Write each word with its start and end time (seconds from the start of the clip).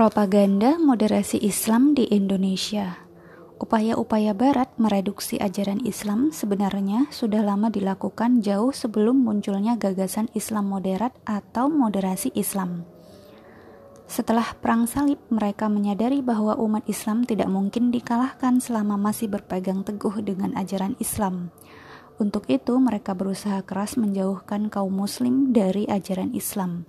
Propaganda 0.00 0.80
moderasi 0.80 1.36
Islam 1.44 1.92
di 1.92 2.08
Indonesia. 2.08 3.04
Upaya-upaya 3.60 4.32
Barat 4.32 4.72
mereduksi 4.80 5.36
ajaran 5.36 5.84
Islam 5.84 6.32
sebenarnya 6.32 7.12
sudah 7.12 7.44
lama 7.44 7.68
dilakukan 7.68 8.40
jauh 8.40 8.72
sebelum 8.72 9.20
munculnya 9.20 9.76
gagasan 9.76 10.32
Islam 10.32 10.72
moderat 10.72 11.12
atau 11.28 11.68
moderasi 11.68 12.32
Islam. 12.32 12.88
Setelah 14.08 14.56
Perang 14.56 14.88
Salib, 14.88 15.20
mereka 15.28 15.68
menyadari 15.68 16.24
bahwa 16.24 16.56
umat 16.56 16.88
Islam 16.88 17.28
tidak 17.28 17.52
mungkin 17.52 17.92
dikalahkan 17.92 18.56
selama 18.64 18.96
masih 18.96 19.28
berpegang 19.28 19.84
teguh 19.84 20.24
dengan 20.24 20.56
ajaran 20.56 20.96
Islam. 20.96 21.52
Untuk 22.16 22.48
itu, 22.48 22.72
mereka 22.80 23.12
berusaha 23.12 23.60
keras 23.68 24.00
menjauhkan 24.00 24.72
kaum 24.72 24.96
Muslim 24.96 25.52
dari 25.52 25.84
ajaran 25.84 26.32
Islam. 26.32 26.88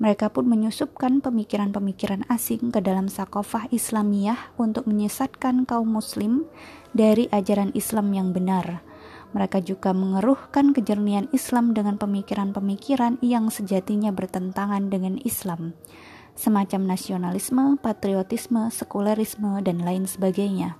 Mereka 0.00 0.32
pun 0.32 0.48
menyusupkan 0.48 1.20
pemikiran-pemikiran 1.20 2.24
asing 2.32 2.72
ke 2.72 2.80
dalam 2.80 3.12
sakofah 3.12 3.68
Islamiyah 3.68 4.56
untuk 4.56 4.88
menyesatkan 4.88 5.68
kaum 5.68 5.92
muslim 5.92 6.48
dari 6.96 7.28
ajaran 7.28 7.68
Islam 7.76 8.16
yang 8.16 8.32
benar. 8.32 8.80
Mereka 9.36 9.60
juga 9.60 9.92
mengeruhkan 9.92 10.72
kejernihan 10.72 11.28
Islam 11.36 11.76
dengan 11.76 12.00
pemikiran-pemikiran 12.00 13.20
yang 13.20 13.52
sejatinya 13.52 14.08
bertentangan 14.08 14.88
dengan 14.88 15.20
Islam, 15.20 15.76
semacam 16.32 16.96
nasionalisme, 16.96 17.76
patriotisme, 17.84 18.72
sekulerisme, 18.72 19.60
dan 19.60 19.84
lain 19.84 20.08
sebagainya. 20.08 20.79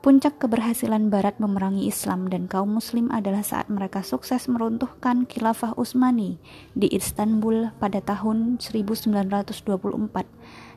Puncak 0.00 0.40
keberhasilan 0.40 1.12
Barat 1.12 1.36
memerangi 1.44 1.84
Islam 1.84 2.24
dan 2.32 2.48
kaum 2.48 2.72
Muslim 2.72 3.12
adalah 3.12 3.44
saat 3.44 3.68
mereka 3.68 4.00
sukses 4.00 4.48
meruntuhkan 4.48 5.28
Khilafah 5.28 5.76
Utsmani 5.76 6.40
di 6.72 6.88
Istanbul 6.88 7.68
pada 7.76 8.00
tahun 8.00 8.56
1924, 8.64 9.60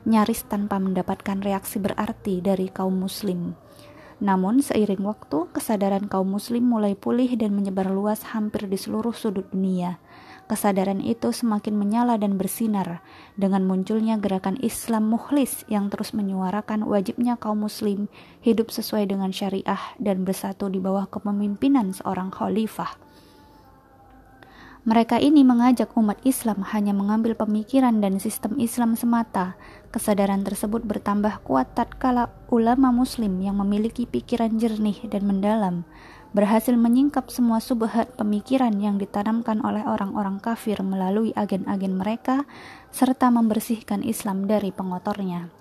nyaris 0.03 0.43
tanpa 0.51 0.75
mendapatkan 0.75 1.39
reaksi 1.39 1.79
berarti 1.79 2.43
dari 2.43 2.67
kaum 2.67 2.99
Muslim. 2.99 3.55
Namun, 4.19 4.59
seiring 4.59 5.07
waktu, 5.07 5.47
kesadaran 5.55 6.11
kaum 6.11 6.27
Muslim 6.27 6.67
mulai 6.67 6.91
pulih 6.91 7.31
dan 7.39 7.55
menyebar 7.55 7.95
luas 7.95 8.35
hampir 8.35 8.67
di 8.67 8.75
seluruh 8.75 9.15
sudut 9.15 9.47
dunia. 9.55 10.02
Kesadaran 10.43 10.99
itu 10.99 11.31
semakin 11.31 11.79
menyala 11.79 12.19
dan 12.19 12.35
bersinar 12.35 12.99
dengan 13.39 13.63
munculnya 13.63 14.19
gerakan 14.19 14.59
Islam 14.59 15.07
mukhlis 15.07 15.63
yang 15.71 15.87
terus 15.87 16.11
menyuarakan 16.11 16.83
wajibnya 16.83 17.39
kaum 17.39 17.63
muslim 17.63 18.11
hidup 18.43 18.67
sesuai 18.67 19.07
dengan 19.07 19.31
syariah 19.31 19.79
dan 20.03 20.27
bersatu 20.27 20.67
di 20.67 20.83
bawah 20.83 21.07
kepemimpinan 21.07 21.95
seorang 21.95 22.27
khalifah. 22.27 22.99
Mereka 24.83 25.15
ini 25.23 25.47
mengajak 25.47 25.95
umat 25.95 26.19
Islam 26.27 26.59
hanya 26.75 26.91
mengambil 26.91 27.39
pemikiran 27.39 28.03
dan 28.03 28.19
sistem 28.19 28.59
Islam 28.59 28.99
semata. 28.99 29.55
Kesadaran 29.95 30.43
tersebut 30.43 30.83
bertambah 30.83 31.39
kuat 31.47 31.71
tatkala 31.71 32.27
ulama 32.51 32.91
muslim 32.91 33.39
yang 33.39 33.55
memiliki 33.63 34.03
pikiran 34.03 34.59
jernih 34.59 35.07
dan 35.07 35.23
mendalam 35.23 35.87
berhasil 36.33 36.73
menyingkap 36.73 37.29
semua 37.29 37.61
subhat 37.61 38.17
pemikiran 38.17 38.73
yang 38.81 38.97
ditanamkan 38.97 39.61
oleh 39.61 39.85
orang-orang 39.85 40.41
kafir 40.41 40.81
melalui 40.81 41.29
agen-agen 41.37 41.93
mereka, 41.93 42.49
serta 42.89 43.29
membersihkan 43.29 44.01
Islam 44.01 44.49
dari 44.49 44.73
pengotornya. 44.73 45.53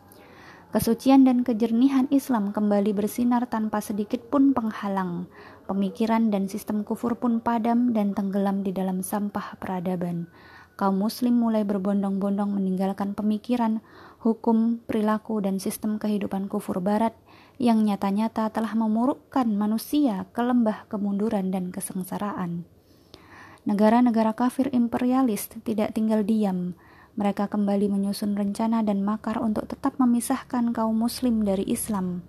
Kesucian 0.72 1.28
dan 1.28 1.44
kejernihan 1.44 2.08
Islam 2.08 2.48
kembali 2.56 2.96
bersinar 2.96 3.44
tanpa 3.44 3.84
sedikit 3.84 4.24
pun 4.32 4.56
penghalang. 4.56 5.28
Pemikiran 5.68 6.32
dan 6.32 6.48
sistem 6.48 6.80
kufur 6.80 7.20
pun 7.20 7.44
padam 7.44 7.92
dan 7.92 8.16
tenggelam 8.16 8.64
di 8.64 8.72
dalam 8.72 9.04
sampah 9.04 9.60
peradaban. 9.60 10.32
Kaum 10.80 10.96
Muslim 10.96 11.36
mulai 11.36 11.68
berbondong-bondong 11.68 12.56
meninggalkan 12.56 13.12
pemikiran, 13.12 13.84
hukum, 14.24 14.80
perilaku, 14.88 15.44
dan 15.44 15.60
sistem 15.60 16.00
kehidupan 16.00 16.48
kufur 16.48 16.80
Barat 16.80 17.12
yang 17.60 17.84
nyata-nyata 17.84 18.48
telah 18.52 18.72
memurukkan 18.72 19.48
manusia 19.52 20.24
ke 20.32 20.40
lembah 20.40 20.88
kemunduran 20.88 21.52
dan 21.52 21.68
kesengsaraan. 21.72 22.64
Negara-negara 23.62 24.34
kafir 24.34 24.72
imperialis 24.74 25.46
tidak 25.62 25.94
tinggal 25.94 26.26
diam. 26.26 26.74
Mereka 27.14 27.46
kembali 27.52 27.92
menyusun 27.92 28.34
rencana 28.34 28.82
dan 28.82 29.04
makar 29.04 29.38
untuk 29.38 29.68
tetap 29.68 30.00
memisahkan 30.00 30.72
kaum 30.72 30.96
muslim 30.96 31.44
dari 31.44 31.62
Islam. 31.68 32.26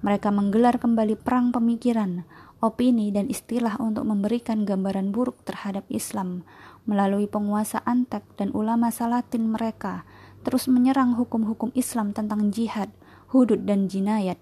Mereka 0.00 0.32
menggelar 0.32 0.80
kembali 0.80 1.20
perang 1.20 1.52
pemikiran, 1.52 2.24
opini, 2.64 3.12
dan 3.12 3.28
istilah 3.28 3.76
untuk 3.76 4.08
memberikan 4.08 4.64
gambaran 4.64 5.12
buruk 5.12 5.44
terhadap 5.44 5.84
Islam 5.92 6.48
melalui 6.88 7.28
penguasa 7.28 7.84
Antek 7.84 8.24
dan 8.40 8.48
ulama 8.56 8.88
Salatin 8.88 9.52
mereka 9.52 10.08
terus 10.40 10.66
menyerang 10.72 11.20
hukum-hukum 11.20 11.68
Islam 11.76 12.16
tentang 12.16 12.48
jihad, 12.48 12.88
hudud, 13.28 13.68
dan 13.68 13.92
jinayat 13.92 14.40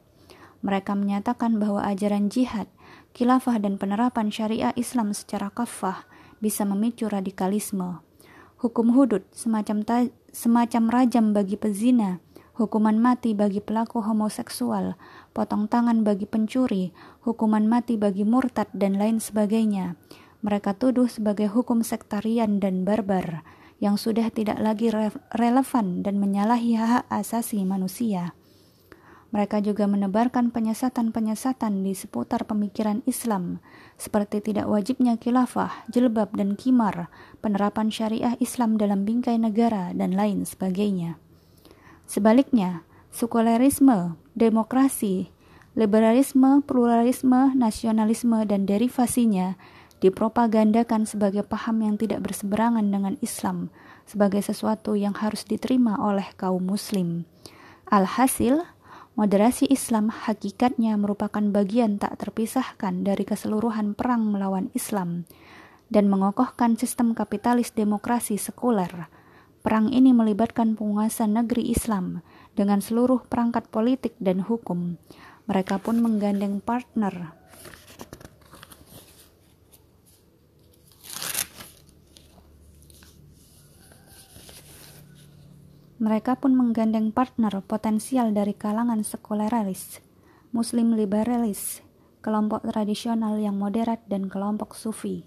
mereka 0.58 0.98
menyatakan 0.98 1.62
bahwa 1.62 1.86
ajaran 1.86 2.26
jihad, 2.28 2.66
khilafah 3.14 3.62
dan 3.62 3.78
penerapan 3.78 4.30
syariah 4.30 4.74
Islam 4.74 5.14
secara 5.14 5.54
kafah 5.54 6.06
bisa 6.42 6.66
memicu 6.66 7.06
radikalisme. 7.06 8.02
Hukum 8.58 8.90
hudud 8.90 9.22
semacam 9.30 9.86
semacam 10.34 10.82
rajam 10.90 11.30
bagi 11.30 11.54
pezina, 11.54 12.18
hukuman 12.58 12.98
mati 12.98 13.38
bagi 13.38 13.62
pelaku 13.62 14.02
homoseksual, 14.02 14.98
potong 15.30 15.70
tangan 15.70 16.02
bagi 16.02 16.26
pencuri, 16.26 16.90
hukuman 17.22 17.70
mati 17.70 17.94
bagi 17.94 18.26
murtad 18.26 18.66
dan 18.74 18.98
lain 18.98 19.22
sebagainya. 19.22 19.94
Mereka 20.42 20.74
tuduh 20.74 21.06
sebagai 21.06 21.50
hukum 21.50 21.86
sektarian 21.86 22.58
dan 22.58 22.82
barbar 22.82 23.46
yang 23.78 23.94
sudah 23.94 24.26
tidak 24.34 24.58
lagi 24.58 24.90
relevan 25.34 26.02
dan 26.02 26.18
menyalahi 26.18 26.74
hak 26.74 27.06
asasi 27.10 27.62
manusia. 27.62 28.34
Mereka 29.28 29.60
juga 29.60 29.84
menebarkan 29.84 30.48
penyesatan-penyesatan 30.56 31.84
di 31.84 31.92
seputar 31.92 32.48
pemikiran 32.48 33.04
Islam, 33.04 33.60
seperti 34.00 34.40
tidak 34.40 34.64
wajibnya 34.72 35.20
khilafah, 35.20 35.84
jilbab, 35.92 36.32
dan 36.32 36.56
kimar, 36.56 37.12
penerapan 37.44 37.92
syariah 37.92 38.40
Islam 38.40 38.80
dalam 38.80 39.04
bingkai 39.04 39.36
negara, 39.36 39.92
dan 39.92 40.16
lain 40.16 40.48
sebagainya. 40.48 41.20
Sebaliknya, 42.08 42.88
sekulerisme, 43.12 44.16
demokrasi, 44.32 45.28
liberalisme, 45.76 46.64
pluralisme, 46.64 47.52
nasionalisme, 47.52 48.48
dan 48.48 48.64
derivasinya 48.64 49.60
dipropagandakan 49.98 51.04
sebagai 51.04 51.42
paham 51.42 51.82
yang 51.82 51.96
tidak 51.98 52.24
berseberangan 52.24 52.86
dengan 52.86 53.20
Islam, 53.20 53.68
sebagai 54.08 54.40
sesuatu 54.40 54.94
yang 54.94 55.12
harus 55.12 55.44
diterima 55.44 55.98
oleh 55.98 56.26
kaum 56.38 56.64
Muslim. 56.64 57.26
Alhasil, 57.90 58.62
Moderasi 59.18 59.66
Islam 59.66 60.14
hakikatnya 60.14 60.94
merupakan 60.94 61.42
bagian 61.42 61.98
tak 61.98 62.22
terpisahkan 62.22 63.02
dari 63.02 63.26
keseluruhan 63.26 63.98
perang 63.98 64.30
melawan 64.30 64.70
Islam 64.78 65.26
dan 65.90 66.06
mengokohkan 66.06 66.78
sistem 66.78 67.18
kapitalis 67.18 67.74
demokrasi 67.74 68.38
sekuler. 68.38 69.10
Perang 69.66 69.90
ini 69.90 70.14
melibatkan 70.14 70.78
penguasa 70.78 71.26
negeri 71.26 71.66
Islam 71.66 72.22
dengan 72.54 72.78
seluruh 72.78 73.26
perangkat 73.26 73.66
politik 73.74 74.14
dan 74.22 74.46
hukum. 74.46 75.02
Mereka 75.50 75.82
pun 75.82 75.98
menggandeng 75.98 76.62
partner 76.62 77.37
Mereka 85.98 86.38
pun 86.38 86.54
menggandeng 86.54 87.10
partner 87.10 87.58
potensial 87.66 88.30
dari 88.30 88.54
kalangan 88.54 89.02
sekuleralis, 89.02 89.98
muslim 90.54 90.94
liberalis, 90.94 91.82
kelompok 92.22 92.62
tradisional 92.70 93.34
yang 93.42 93.58
moderat 93.58 94.06
dan 94.06 94.30
kelompok 94.30 94.78
sufi. 94.78 95.26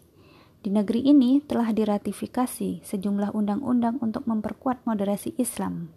Di 0.63 0.71
negeri 0.71 1.11
ini 1.11 1.43
telah 1.43 1.75
diratifikasi 1.75 2.87
sejumlah 2.87 3.35
undang-undang 3.35 3.99
untuk 3.99 4.23
memperkuat 4.23 4.87
moderasi 4.87 5.35
Islam. 5.35 5.91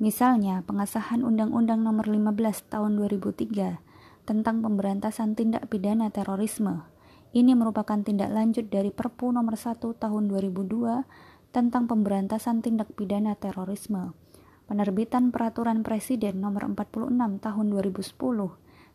Misalnya, 0.00 0.64
pengesahan 0.64 1.20
Undang-Undang 1.20 1.84
Nomor 1.84 2.08
15 2.08 2.72
Tahun 2.72 2.96
2003 2.96 3.76
tentang 4.24 4.64
pemberantasan 4.64 5.36
tindak 5.36 5.68
pidana 5.68 6.08
terorisme. 6.08 6.88
Ini 7.36 7.52
merupakan 7.52 8.00
tindak 8.00 8.32
lanjut 8.32 8.72
dari 8.72 8.88
Perpu 8.88 9.32
Nomor 9.32 9.60
1 9.60 9.78
Tahun 9.78 10.24
2002 10.32 11.04
tentang 11.52 11.84
pemberantasan 11.84 12.64
tindak 12.64 12.96
pidana 12.96 13.36
terorisme, 13.36 14.16
penerbitan 14.64 15.28
Peraturan 15.28 15.84
Presiden 15.84 16.40
Nomor 16.40 16.64
46 16.72 17.12
Tahun 17.44 17.66
2010 17.68 18.08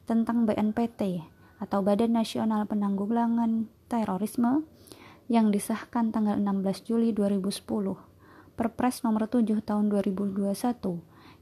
tentang 0.09 0.37
BNPT 0.49 1.21
atau 1.61 1.85
Badan 1.85 2.17
Nasional 2.17 2.65
Penanggulangan 2.65 3.69
Terorisme 3.85 4.65
yang 5.29 5.53
disahkan 5.53 6.09
tanggal 6.09 6.41
16 6.41 6.89
Juli 6.89 7.13
2010, 7.13 7.61
Perpres 8.57 9.05
Nomor 9.05 9.29
7 9.29 9.61
Tahun 9.61 9.85
2021 9.93 10.49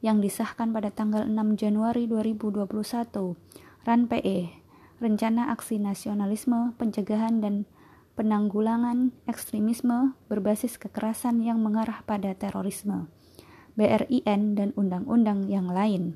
yang 0.04 0.20
disahkan 0.20 0.76
pada 0.76 0.92
tanggal 0.92 1.24
6 1.24 1.56
Januari 1.56 2.12
2021, 2.12 2.68
RAN-PE, 3.88 4.38
Rencana 5.00 5.54
Aksi 5.56 5.80
Nasionalisme, 5.80 6.76
Pencegahan 6.76 7.40
dan 7.40 7.64
penanggulangan 8.16 9.12
ekstremisme 9.28 10.16
berbasis 10.32 10.80
kekerasan 10.80 11.44
yang 11.44 11.60
mengarah 11.60 12.02
pada 12.08 12.32
terorisme. 12.32 13.12
BRIN, 13.76 14.56
dan 14.56 14.72
undang-undang 14.80 15.52
yang 15.52 15.68
lain. 15.68 16.16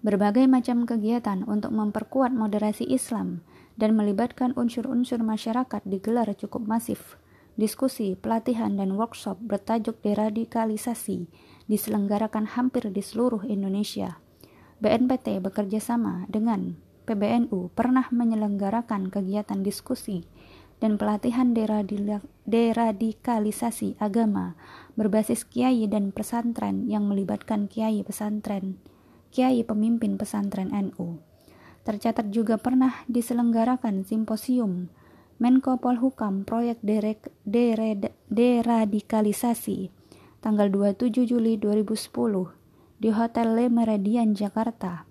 Berbagai 0.00 0.48
macam 0.48 0.88
kegiatan 0.88 1.44
untuk 1.44 1.68
memperkuat 1.76 2.32
moderasi 2.32 2.88
Islam 2.88 3.44
dan 3.76 3.92
melibatkan 3.92 4.56
unsur-unsur 4.56 5.20
masyarakat 5.20 5.84
digelar 5.84 6.32
cukup 6.32 6.64
masif. 6.64 7.20
Diskusi, 7.60 8.16
pelatihan, 8.16 8.76
dan 8.76 8.96
workshop 8.96 9.40
bertajuk 9.44 10.00
deradikalisasi 10.00 11.28
diselenggarakan 11.68 12.56
hampir 12.56 12.88
di 12.88 13.00
seluruh 13.04 13.44
Indonesia. 13.44 14.20
BNPT 14.80 15.40
bekerja 15.40 15.80
sama 15.80 16.28
dengan 16.28 16.76
PBNU 17.06 17.70
pernah 17.72 18.10
menyelenggarakan 18.10 19.14
kegiatan 19.14 19.62
diskusi 19.62 20.26
dan 20.82 20.98
pelatihan 21.00 21.56
deradikalisasi 22.44 23.96
agama 23.96 24.58
berbasis 24.98 25.48
kiai 25.48 25.88
dan 25.88 26.12
pesantren 26.12 26.84
yang 26.90 27.08
melibatkan 27.08 27.64
kiai 27.70 28.04
pesantren, 28.04 28.76
kiai 29.32 29.64
pemimpin 29.64 30.20
pesantren 30.20 30.68
NU. 30.74 31.22
Tercatat 31.86 32.34
juga 32.34 32.58
pernah 32.58 33.06
diselenggarakan 33.06 34.02
simposium 34.02 34.90
Menko 35.38 35.78
Polhukam 35.78 36.42
proyek 36.42 36.82
deradikalisasi 38.26 39.78
tanggal 40.40 40.68
27 40.72 41.28
Juli 41.28 41.60
2010 41.60 42.10
di 42.96 43.12
Hotel 43.12 43.48
Le 43.52 43.68
Meridian 43.68 44.32
Jakarta, 44.32 45.04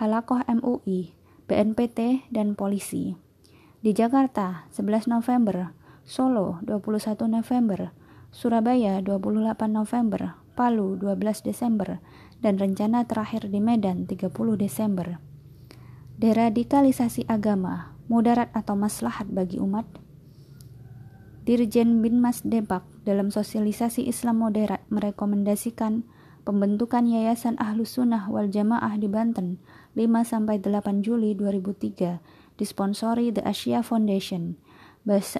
Halakoh 0.00 0.40
MUI, 0.48 1.12
BNPT, 1.46 2.26
dan 2.34 2.58
polisi. 2.58 3.14
Di 3.78 3.94
Jakarta 3.94 4.66
11 4.74 5.06
November, 5.06 5.70
Solo 6.02 6.58
21 6.66 7.30
November, 7.30 7.94
Surabaya 8.34 8.98
28 8.98 9.70
November, 9.70 10.38
Palu 10.58 10.98
12 10.98 11.46
Desember, 11.46 12.02
dan 12.42 12.58
rencana 12.58 13.06
terakhir 13.06 13.46
di 13.46 13.62
Medan 13.62 14.10
30 14.10 14.30
Desember. 14.58 15.22
Deradikalisasi 16.18 17.30
agama, 17.30 17.94
mudarat 18.10 18.50
atau 18.50 18.74
maslahat 18.74 19.30
bagi 19.30 19.62
umat? 19.62 19.86
Dirjen 21.46 22.02
Binmas 22.02 22.42
Debak 22.42 22.82
dalam 23.06 23.30
sosialisasi 23.30 24.02
Islam 24.10 24.42
moderat 24.42 24.82
merekomendasikan 24.90 26.02
pembentukan 26.42 27.06
Yayasan 27.06 27.54
Ahlus 27.62 27.94
Sunnah 27.94 28.26
wal 28.26 28.50
Jamaah 28.50 28.98
di 28.98 29.06
Banten 29.06 29.62
5-8 29.96 31.00
Juli 31.00 31.32
2003 31.32 32.60
disponsori 32.60 33.32
The 33.32 33.40
Asia 33.48 33.80
Foundation, 33.80 34.60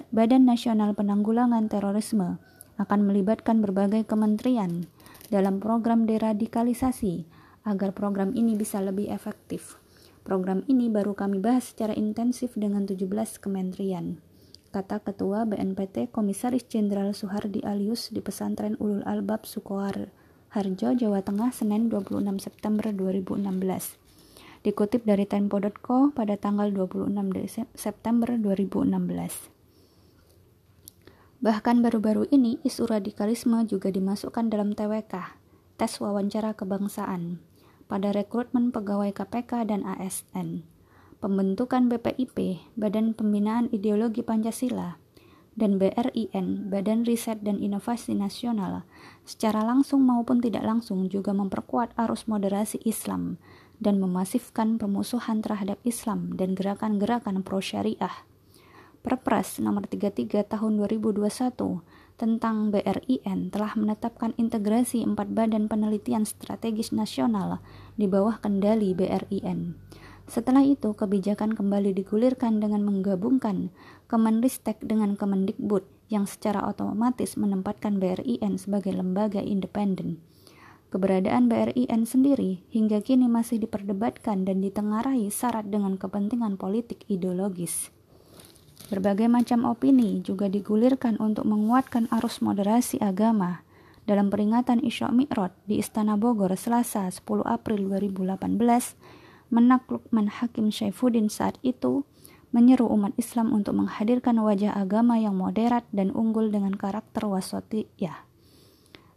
Badan 0.09 0.49
Nasional 0.49 0.97
Penanggulangan 0.97 1.69
Terorisme, 1.69 2.41
akan 2.81 2.99
melibatkan 3.05 3.61
berbagai 3.61 4.09
kementerian 4.09 4.89
dalam 5.29 5.61
program 5.61 6.09
deradikalisasi 6.09 7.29
agar 7.69 7.93
program 7.93 8.33
ini 8.33 8.57
bisa 8.57 8.81
lebih 8.81 9.13
efektif. 9.13 9.77
Program 10.25 10.65
ini 10.65 10.89
baru 10.89 11.13
kami 11.13 11.37
bahas 11.37 11.69
secara 11.73 11.93
intensif 11.93 12.57
dengan 12.57 12.89
17 12.89 13.05
kementerian, 13.37 14.17
kata 14.73 15.05
Ketua 15.05 15.45
BNPT 15.45 16.09
Komisaris 16.09 16.65
Jenderal 16.65 17.13
Suhardi 17.13 17.61
Alius 17.61 18.09
di 18.09 18.25
Pesantren 18.25 18.73
Ulul 18.81 19.05
Albab 19.05 19.45
Sukohar 19.45 20.09
Harjo, 20.49 20.95
Jawa 20.95 21.21
Tengah, 21.21 21.51
Senin 21.51 21.91
26 21.91 22.23
September 22.39 22.89
2016 22.89 24.06
dikutip 24.67 25.07
dari 25.07 25.23
tempo.co 25.23 26.11
pada 26.11 26.35
tanggal 26.35 26.67
26 26.75 27.07
September 27.71 28.35
2016. 28.35 29.47
Bahkan 31.39 31.75
baru-baru 31.79 32.27
ini 32.35 32.59
isu 32.67 32.91
radikalisme 32.91 33.63
juga 33.63 33.87
dimasukkan 33.87 34.51
dalam 34.51 34.75
TWK, 34.75 35.39
tes 35.79 35.91
wawancara 36.03 36.51
kebangsaan, 36.51 37.39
pada 37.87 38.11
rekrutmen 38.11 38.75
pegawai 38.75 39.15
KPK 39.15 39.71
dan 39.71 39.87
ASN, 39.87 40.67
pembentukan 41.23 41.87
BPIP, 41.87 42.59
Badan 42.75 43.15
Pembinaan 43.15 43.71
Ideologi 43.71 44.19
Pancasila, 44.19 44.99
dan 45.55 45.79
BRIN, 45.79 46.67
Badan 46.67 47.07
Riset 47.07 47.39
dan 47.39 47.63
Inovasi 47.63 48.19
Nasional, 48.19 48.83
secara 49.23 49.63
langsung 49.63 50.03
maupun 50.03 50.43
tidak 50.43 50.67
langsung 50.67 51.07
juga 51.07 51.31
memperkuat 51.31 51.95
arus 51.95 52.27
moderasi 52.27 52.83
Islam 52.83 53.39
dan 53.77 54.01
memasifkan 54.01 54.81
pemusuhan 54.81 55.41
terhadap 55.41 55.77
Islam 55.85 56.33
dan 56.33 56.57
gerakan-gerakan 56.57 57.45
pro-syariah. 57.45 58.25
Perpres 59.05 59.61
nomor 59.63 59.87
33 59.87 60.43
tahun 60.43 60.73
2021 60.83 61.31
tentang 62.17 62.73
BRIN 62.73 63.53
telah 63.53 63.71
menetapkan 63.77 64.33
integrasi 64.35 65.05
empat 65.05 65.31
badan 65.31 65.69
penelitian 65.69 66.25
strategis 66.25 66.89
nasional 66.89 67.61
di 67.93 68.09
bawah 68.09 68.41
kendali 68.41 68.97
BRIN. 68.97 69.77
Setelah 70.27 70.65
itu, 70.65 70.91
kebijakan 70.91 71.55
kembali 71.55 71.95
digulirkan 71.95 72.59
dengan 72.59 72.83
menggabungkan 72.83 73.71
Kemenristek 74.11 74.83
dengan 74.83 75.15
Kemendikbud 75.15 75.87
yang 76.11 76.27
secara 76.27 76.67
otomatis 76.67 77.39
menempatkan 77.39 77.95
BRIN 78.03 78.59
sebagai 78.59 78.91
lembaga 78.91 79.39
independen. 79.39 80.19
Keberadaan 80.87 81.51
BRIN 81.51 82.07
sendiri 82.07 82.63
hingga 82.71 83.03
kini 83.03 83.27
masih 83.27 83.59
diperdebatkan 83.59 84.47
dan 84.47 84.63
ditengarai 84.63 85.27
syarat 85.27 85.67
dengan 85.67 85.99
kepentingan 85.99 86.55
politik 86.55 87.03
ideologis. 87.11 87.91
Berbagai 88.87 89.27
macam 89.27 89.67
opini 89.67 90.23
juga 90.23 90.47
digulirkan 90.47 91.19
untuk 91.19 91.43
menguatkan 91.43 92.07
arus 92.07 92.39
moderasi 92.39 93.03
agama 93.03 93.67
dalam 94.07 94.31
peringatan 94.31 94.79
Isra 94.79 95.11
Mi'raj 95.11 95.51
di 95.67 95.83
Istana 95.83 96.15
Bogor 96.15 96.55
Selasa 96.55 97.03
10 97.11 97.43
April 97.43 97.91
2018 97.91 98.47
Menak 99.47 99.87
Lukman 99.87 100.27
Hakim 100.27 100.71
Syaifuddin 100.71 101.31
saat 101.31 101.55
itu 101.63 102.03
menyeru 102.51 102.87
umat 102.91 103.15
Islam 103.15 103.55
untuk 103.55 103.79
menghadirkan 103.79 104.39
wajah 104.39 104.75
agama 104.75 105.19
yang 105.19 105.35
moderat 105.35 105.87
dan 105.91 106.11
unggul 106.11 106.51
dengan 106.51 106.75
karakter 106.75 107.27
wasatiyah. 107.27 108.26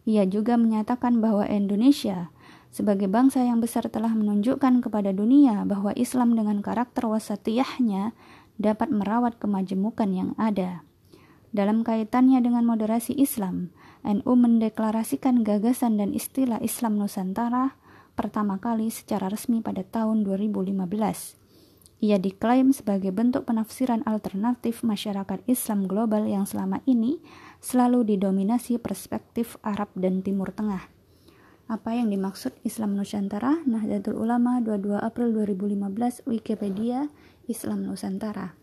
Ia 0.09 0.25
juga 0.25 0.57
menyatakan 0.57 1.21
bahwa 1.21 1.45
Indonesia 1.45 2.33
sebagai 2.71 3.11
bangsa 3.11 3.43
yang 3.43 3.59
besar 3.59 3.91
telah 3.91 4.15
menunjukkan 4.15 4.81
kepada 4.81 5.11
dunia 5.11 5.67
bahwa 5.67 5.91
Islam 5.99 6.39
dengan 6.39 6.63
karakter 6.63 7.05
wasatiyahnya 7.11 8.15
dapat 8.57 8.89
merawat 8.95 9.37
kemajemukan 9.43 10.09
yang 10.13 10.31
ada. 10.39 10.87
Dalam 11.51 11.83
kaitannya 11.83 12.39
dengan 12.39 12.63
moderasi 12.63 13.19
Islam, 13.19 13.75
NU 14.07 14.33
mendeklarasikan 14.39 15.43
gagasan 15.43 15.99
dan 15.99 16.15
istilah 16.15 16.63
Islam 16.63 16.97
Nusantara 16.97 17.75
pertama 18.15 18.63
kali 18.63 18.87
secara 18.93 19.27
resmi 19.27 19.59
pada 19.59 19.83
tahun 19.83 20.23
2015. 20.23 21.41
Ia 22.01 22.17
diklaim 22.17 22.73
sebagai 22.73 23.13
bentuk 23.13 23.45
penafsiran 23.45 24.01
alternatif 24.09 24.81
masyarakat 24.81 25.45
Islam 25.45 25.85
global 25.85 26.25
yang 26.25 26.49
selama 26.49 26.81
ini 26.89 27.21
selalu 27.61 28.17
didominasi 28.17 28.81
perspektif 28.81 29.61
Arab 29.61 29.93
dan 29.97 30.25
Timur 30.25 30.51
Tengah. 30.53 30.89
Apa 31.71 31.95
yang 31.95 32.11
dimaksud 32.11 32.57
Islam 32.67 32.99
Nusantara? 32.99 33.63
Nahdlatul 33.63 34.19
Ulama 34.19 34.59
22 34.59 34.99
April 34.99 35.37
2015 35.37 36.27
Wikipedia 36.27 37.07
Islam 37.47 37.87
Nusantara 37.87 38.59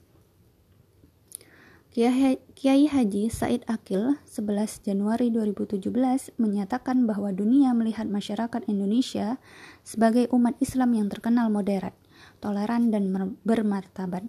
Kiai 1.98 2.86
Haji 2.86 3.26
Said 3.32 3.66
Akil 3.66 4.22
11 4.30 4.86
Januari 4.86 5.34
2017 5.34 6.36
menyatakan 6.38 7.10
bahwa 7.10 7.34
dunia 7.34 7.74
melihat 7.74 8.06
masyarakat 8.06 8.70
Indonesia 8.70 9.42
sebagai 9.82 10.30
umat 10.30 10.54
Islam 10.62 10.94
yang 10.94 11.10
terkenal 11.10 11.50
moderat 11.50 11.98
toleran, 12.40 12.90
dan 12.94 13.10
bermartabat. 13.46 14.26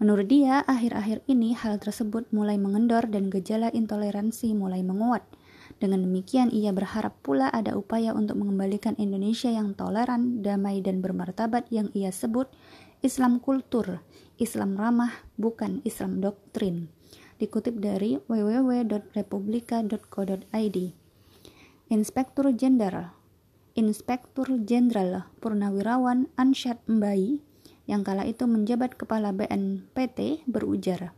Menurut 0.00 0.32
dia, 0.32 0.64
akhir-akhir 0.64 1.28
ini 1.28 1.52
hal 1.52 1.76
tersebut 1.76 2.24
mulai 2.32 2.56
mengendor 2.56 3.04
dan 3.04 3.28
gejala 3.28 3.68
intoleransi 3.68 4.56
mulai 4.56 4.80
menguat. 4.80 5.20
Dengan 5.76 6.08
demikian, 6.08 6.48
ia 6.48 6.72
berharap 6.72 7.20
pula 7.20 7.52
ada 7.52 7.76
upaya 7.76 8.16
untuk 8.16 8.40
mengembalikan 8.40 8.96
Indonesia 8.96 9.52
yang 9.52 9.76
toleran, 9.76 10.40
damai, 10.40 10.80
dan 10.80 11.04
bermartabat 11.04 11.68
yang 11.68 11.92
ia 11.92 12.08
sebut 12.16 12.48
Islam 13.04 13.44
kultur, 13.44 14.00
Islam 14.40 14.80
ramah, 14.80 15.12
bukan 15.36 15.84
Islam 15.84 16.24
doktrin. 16.24 16.88
Dikutip 17.36 17.76
dari 17.76 18.16
www.republika.co.id. 18.24 20.78
Inspektur 21.92 22.56
Jenderal 22.56 23.12
Inspektur 23.76 24.48
Jenderal 24.64 25.28
Purnawirawan 25.44 26.32
Ansyad 26.36 26.78
Mbai 26.88 27.49
yang 27.88 28.02
kala 28.02 28.28
itu 28.28 28.48
menjabat 28.48 28.96
kepala 28.96 29.32
BNPT 29.32 30.44
berujar, 30.48 31.16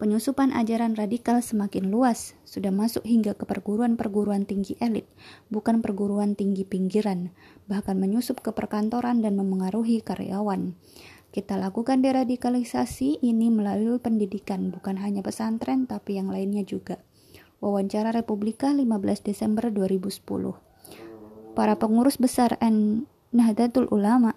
penyusupan 0.00 0.56
ajaran 0.56 0.96
radikal 0.96 1.44
semakin 1.44 1.92
luas, 1.92 2.32
sudah 2.48 2.72
masuk 2.72 3.04
hingga 3.04 3.36
ke 3.36 3.44
perguruan-perguruan 3.44 4.48
tinggi 4.48 4.80
elit, 4.80 5.04
bukan 5.52 5.84
perguruan 5.84 6.32
tinggi 6.32 6.64
pinggiran, 6.64 7.36
bahkan 7.68 8.00
menyusup 8.00 8.40
ke 8.40 8.56
perkantoran 8.56 9.20
dan 9.20 9.36
memengaruhi 9.36 10.00
karyawan. 10.00 10.72
Kita 11.30 11.60
lakukan 11.60 12.02
deradikalisasi 12.02 13.22
ini 13.22 13.52
melalui 13.54 14.00
pendidikan, 14.02 14.72
bukan 14.74 14.98
hanya 14.98 15.22
pesantren, 15.22 15.84
tapi 15.86 16.18
yang 16.18 16.32
lainnya 16.32 16.66
juga. 16.66 16.98
Wawancara 17.60 18.16
Republika 18.16 18.72
15 18.72 18.88
Desember 19.20 19.68
2010 19.68 20.24
Para 21.52 21.76
pengurus 21.76 22.16
besar 22.16 22.56
N 22.56 23.04
Nahdlatul 23.36 23.84
Ulama 23.92 24.32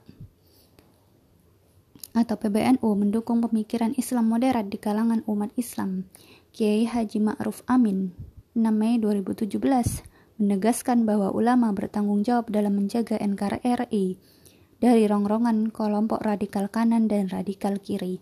atau 2.13 2.37
PBNU 2.37 2.85
mendukung 2.93 3.41
pemikiran 3.41 3.97
Islam 3.97 4.29
moderat 4.29 4.69
di 4.69 4.77
kalangan 4.77 5.25
umat 5.25 5.49
Islam. 5.57 6.05
Kiai 6.53 6.85
Haji 6.85 7.19
Ma'ruf 7.19 7.65
Amin 7.65 8.13
6 8.53 8.69
Mei 8.69 9.01
2017 9.01 9.57
menegaskan 10.37 11.09
bahwa 11.09 11.33
ulama 11.33 11.73
bertanggung 11.73 12.21
jawab 12.21 12.53
dalam 12.53 12.77
menjaga 12.77 13.17
NKRI 13.17 14.21
dari 14.77 15.03
rongrongan 15.09 15.73
kelompok 15.73 16.21
radikal 16.21 16.69
kanan 16.69 17.09
dan 17.09 17.33
radikal 17.33 17.81
kiri. 17.81 18.21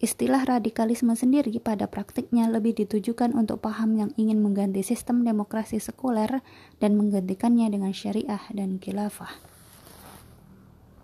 Istilah 0.00 0.48
radikalisme 0.48 1.12
sendiri 1.12 1.52
pada 1.60 1.84
praktiknya 1.84 2.48
lebih 2.48 2.72
ditujukan 2.72 3.36
untuk 3.36 3.60
paham 3.60 4.00
yang 4.00 4.10
ingin 4.16 4.40
mengganti 4.40 4.80
sistem 4.80 5.28
demokrasi 5.28 5.76
sekuler 5.76 6.40
dan 6.80 6.96
menggantikannya 6.96 7.68
dengan 7.68 7.92
syariah 7.92 8.40
dan 8.56 8.80
khilafah. 8.80 9.49